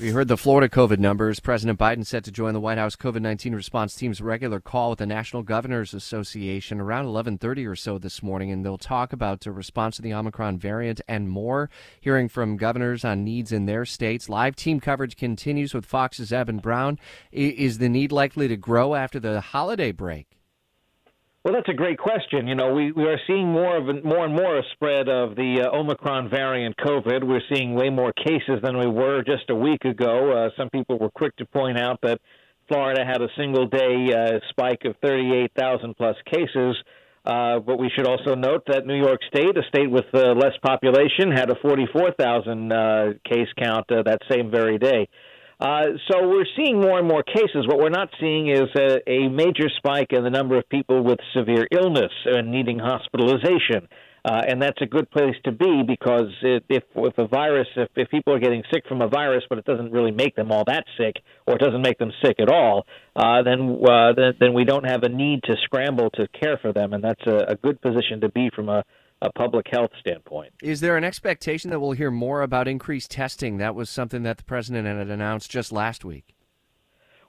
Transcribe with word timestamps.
We 0.00 0.10
heard 0.10 0.26
the 0.26 0.36
Florida 0.36 0.68
COVID 0.68 0.98
numbers. 0.98 1.38
President 1.38 1.78
Biden 1.78 2.04
set 2.04 2.24
to 2.24 2.32
join 2.32 2.52
the 2.52 2.58
White 2.58 2.78
House 2.78 2.96
COVID 2.96 3.20
19 3.22 3.54
response 3.54 3.94
team's 3.94 4.20
regular 4.20 4.58
call 4.58 4.90
with 4.90 4.98
the 4.98 5.06
National 5.06 5.44
Governors 5.44 5.94
Association 5.94 6.80
around 6.80 7.04
11:30 7.04 7.64
or 7.64 7.76
so 7.76 7.96
this 7.96 8.20
morning, 8.20 8.50
and 8.50 8.64
they'll 8.64 8.76
talk 8.76 9.12
about 9.12 9.42
the 9.42 9.52
response 9.52 9.94
to 9.94 10.02
the 10.02 10.12
Omicron 10.12 10.58
variant 10.58 11.00
and 11.06 11.28
more. 11.28 11.70
Hearing 12.00 12.28
from 12.28 12.56
governors 12.56 13.04
on 13.04 13.22
needs 13.22 13.52
in 13.52 13.66
their 13.66 13.84
states. 13.84 14.28
Live 14.28 14.56
team 14.56 14.80
coverage 14.80 15.14
continues 15.14 15.72
with 15.72 15.86
Fox's 15.86 16.32
Evan 16.32 16.58
Brown. 16.58 16.98
Is 17.30 17.78
the 17.78 17.88
need 17.88 18.10
likely 18.10 18.48
to 18.48 18.56
grow 18.56 18.96
after 18.96 19.20
the 19.20 19.40
holiday 19.40 19.92
break? 19.92 20.26
Well, 21.44 21.52
that's 21.52 21.68
a 21.68 21.74
great 21.74 21.98
question. 21.98 22.48
You 22.48 22.54
know, 22.54 22.72
we, 22.72 22.90
we 22.92 23.04
are 23.04 23.18
seeing 23.26 23.52
more 23.52 23.76
of 23.76 24.02
more 24.02 24.24
and 24.24 24.34
more 24.34 24.56
a 24.56 24.62
spread 24.72 25.10
of 25.10 25.36
the 25.36 25.60
uh, 25.60 25.76
Omicron 25.76 26.30
variant 26.30 26.74
COVID. 26.78 27.22
We're 27.22 27.42
seeing 27.52 27.74
way 27.74 27.90
more 27.90 28.14
cases 28.14 28.62
than 28.62 28.78
we 28.78 28.86
were 28.86 29.22
just 29.22 29.50
a 29.50 29.54
week 29.54 29.84
ago. 29.84 30.32
Uh, 30.32 30.50
some 30.56 30.70
people 30.70 30.98
were 30.98 31.10
quick 31.10 31.36
to 31.36 31.44
point 31.44 31.78
out 31.78 32.00
that 32.02 32.18
Florida 32.66 33.04
had 33.04 33.20
a 33.20 33.28
single 33.36 33.66
day 33.66 34.10
uh, 34.10 34.38
spike 34.48 34.86
of 34.86 34.96
38,000 35.02 35.94
plus 35.94 36.16
cases. 36.32 36.76
Uh, 37.26 37.58
but 37.58 37.78
we 37.78 37.90
should 37.94 38.06
also 38.06 38.34
note 38.34 38.62
that 38.68 38.86
New 38.86 38.96
York 38.98 39.20
State, 39.28 39.56
a 39.58 39.62
state 39.68 39.90
with 39.90 40.06
uh, 40.14 40.32
less 40.32 40.56
population, 40.62 41.30
had 41.30 41.50
a 41.50 41.56
44,000 41.60 42.72
uh, 42.72 43.12
case 43.30 43.48
count 43.58 43.84
uh, 43.92 44.02
that 44.02 44.20
same 44.30 44.50
very 44.50 44.78
day. 44.78 45.08
Uh, 45.10 45.33
so 46.10 46.28
we're 46.28 46.46
seeing 46.56 46.80
more 46.80 46.98
and 46.98 47.08
more 47.08 47.22
cases. 47.22 47.66
What 47.66 47.78
we're 47.78 47.88
not 47.88 48.10
seeing 48.20 48.48
is 48.50 48.68
a, 48.76 48.98
a 49.10 49.28
major 49.28 49.68
spike 49.78 50.08
in 50.10 50.22
the 50.22 50.30
number 50.30 50.58
of 50.58 50.68
people 50.68 51.02
with 51.02 51.18
severe 51.34 51.66
illness 51.72 52.12
and 52.26 52.50
needing 52.50 52.78
hospitalization. 52.78 53.88
Uh, 54.26 54.40
and 54.48 54.60
that's 54.60 54.80
a 54.80 54.86
good 54.86 55.10
place 55.10 55.34
to 55.44 55.52
be 55.52 55.82
because 55.86 56.32
it, 56.42 56.64
if 56.70 56.82
if 56.96 57.18
a 57.18 57.26
virus, 57.26 57.68
if, 57.76 57.90
if 57.94 58.10
people 58.10 58.32
are 58.32 58.38
getting 58.38 58.62
sick 58.72 58.82
from 58.88 59.02
a 59.02 59.08
virus, 59.08 59.44
but 59.50 59.58
it 59.58 59.66
doesn't 59.66 59.92
really 59.92 60.10
make 60.10 60.34
them 60.34 60.50
all 60.50 60.64
that 60.66 60.84
sick, 60.96 61.16
or 61.46 61.56
it 61.56 61.60
doesn't 61.60 61.82
make 61.82 61.98
them 61.98 62.10
sick 62.24 62.36
at 62.40 62.48
all, 62.48 62.86
uh, 63.16 63.42
then, 63.42 63.78
uh, 63.86 64.14
then 64.14 64.32
then 64.40 64.54
we 64.54 64.64
don't 64.64 64.84
have 64.84 65.02
a 65.02 65.10
need 65.10 65.42
to 65.44 65.54
scramble 65.64 66.08
to 66.10 66.26
care 66.28 66.58
for 66.62 66.72
them, 66.72 66.94
and 66.94 67.04
that's 67.04 67.20
a, 67.26 67.52
a 67.52 67.56
good 67.56 67.80
position 67.82 68.22
to 68.22 68.30
be 68.30 68.48
from 68.56 68.70
a 68.70 68.82
a 69.24 69.32
public 69.32 69.66
health 69.70 69.90
standpoint. 69.98 70.52
Is 70.62 70.80
there 70.80 70.96
an 70.96 71.04
expectation 71.04 71.70
that 71.70 71.80
we'll 71.80 71.92
hear 71.92 72.10
more 72.10 72.42
about 72.42 72.68
increased 72.68 73.10
testing? 73.10 73.56
That 73.56 73.74
was 73.74 73.88
something 73.88 74.22
that 74.22 74.36
the 74.36 74.44
president 74.44 74.86
had 74.86 75.08
announced 75.08 75.50
just 75.50 75.72
last 75.72 76.04
week. 76.04 76.34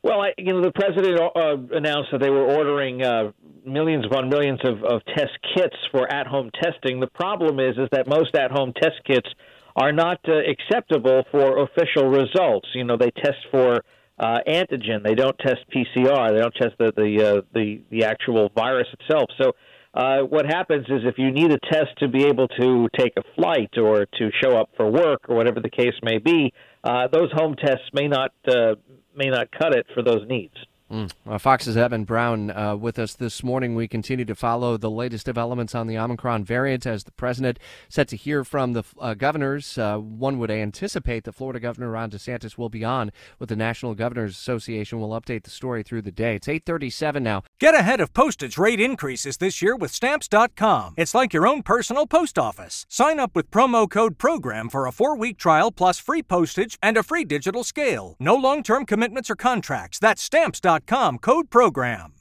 Well, 0.04 0.22
I, 0.22 0.34
you 0.38 0.54
know, 0.54 0.62
the 0.62 0.72
president 0.72 1.20
uh, 1.20 1.76
announced 1.76 2.10
that 2.12 2.22
they 2.22 2.30
were 2.30 2.46
ordering 2.46 3.02
uh, 3.02 3.32
millions 3.66 4.06
upon 4.06 4.30
millions 4.30 4.60
of, 4.64 4.84
of 4.84 5.02
test 5.16 5.32
kits 5.56 5.76
for 5.92 6.12
at-home 6.14 6.52
testing. 6.62 7.00
The 7.00 7.08
problem 7.08 7.60
is, 7.60 7.76
is 7.78 7.88
that 7.92 8.08
most 8.08 8.36
at-home 8.36 8.74
test 8.80 9.02
kits 9.08 9.28
are 9.76 9.92
not 9.92 10.20
uh, 10.28 10.34
acceptable 10.34 11.24
for 11.32 11.64
official 11.64 12.08
results. 12.10 12.68
You 12.76 12.84
know, 12.84 12.98
they 12.98 13.10
test 13.10 13.40
for 13.50 13.84
uh, 14.20 14.38
antigen. 14.48 15.04
They 15.04 15.16
don't 15.16 15.38
test 15.40 15.66
PCR. 15.74 16.32
They 16.32 16.40
don't 16.40 16.56
test 16.56 16.76
the 16.78 16.94
the 16.96 17.38
uh, 17.38 17.42
the, 17.54 17.82
the 17.90 18.04
actual 18.06 18.50
virus 18.56 18.88
itself. 19.00 19.30
So 19.42 19.54
uh, 19.96 20.20
what 20.20 20.46
happens 20.46 20.86
is 20.90 21.02
if 21.06 21.18
you 21.18 21.32
need 21.32 21.52
a 21.52 21.60
test 21.72 21.98
to 22.00 22.10
be 22.10 22.26
able 22.26 22.50
to 22.50 22.90
take 22.98 23.14
a 23.18 23.24
flight 23.36 23.78
or 23.78 24.06
to 24.06 24.30
show 24.44 24.58
up 24.58 24.70
for 24.76 24.92
work 24.92 25.30
or 25.30 25.36
whatever 25.36 25.62
the 25.62 25.70
case 25.70 25.94
may 26.04 26.18
be, 26.18 26.54
uh, 26.84 27.08
those 27.12 27.32
home 27.32 27.56
tests 27.56 27.86
may 27.94 28.08
not 28.08 28.32
uh, 28.48 28.76
may 29.16 29.30
not 29.30 29.48
cut 29.52 29.74
it 29.74 29.86
for 29.94 30.04
those 30.04 30.28
needs. 30.28 30.54
Mm. 30.92 31.12
Uh, 31.28 31.40
Fox's 31.40 31.76
Evan 31.76 32.04
Brown 32.04 32.52
uh, 32.52 32.76
with 32.76 33.00
us 33.00 33.16
this 33.16 33.44
morning. 33.44 33.74
We 33.74 33.88
continue 33.88 34.26
to 34.26 34.36
follow 34.36 34.78
the 34.78 34.92
latest 34.92 35.26
developments 35.26 35.74
on 35.74 35.88
the 35.88 35.98
Omicron 35.98 36.44
variant 36.44 36.86
as 36.86 37.06
the 37.06 37.12
president 37.12 37.58
set 37.90 38.08
to 38.10 38.16
hear 38.16 38.44
from 38.44 38.74
the 38.74 38.84
uh, 39.00 39.16
governors. 39.16 39.80
Uh, 39.80 39.98
one 39.98 40.38
would 40.38 40.52
anticipate 40.52 41.24
that 41.24 41.34
Florida 41.34 41.60
Governor 41.60 41.90
Ron 41.90 42.12
DeSantis 42.12 42.56
will 42.60 42.70
be 42.70 42.84
on 42.84 43.12
with 43.40 43.50
the 43.50 43.56
National 43.56 43.96
Governors 43.96 44.34
Association. 44.34 45.00
We'll 45.00 45.20
update 45.20 45.44
the 45.44 45.50
story 45.50 45.82
through 45.82 46.04
the 46.04 46.12
day. 46.12 46.36
It's 46.36 46.48
837 46.48 47.24
now. 47.24 47.42
Get 47.60 47.74
ahead 47.74 48.00
of 48.00 48.14
postage 48.14 48.60
rate 48.60 48.80
increases 48.80 49.38
this 49.38 49.64
year 49.64 49.76
with 49.76 49.90
Stamps.com. 49.90 50.94
It's 50.98 51.16
like 51.16 51.34
your 51.34 51.48
own 51.48 51.64
personal 51.64 52.06
post 52.06 52.38
office. 52.38 52.86
Sign 52.90 53.20
up 53.20 53.36
with 53.36 53.50
promo 53.50 53.90
code 53.90 54.20
PROGRAM 54.20 54.70
for 54.70 54.86
a 54.86 54.92
four-week 54.92 55.40
trial 55.40 55.72
plus 55.72 55.98
free 55.98 56.22
postage 56.22 56.78
and 56.84 56.96
a 56.96 57.02
free 57.02 57.26
digital 57.26 57.64
scale. 57.64 58.16
No 58.20 58.36
long-term 58.36 58.86
commitments 58.86 59.32
or 59.32 59.36
contracts. 59.36 59.98
That's 59.98 60.22
Stamps.com 60.22 60.75
Code 61.18 61.50
program. 61.50 62.14